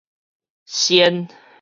[0.65, 1.29] 鉎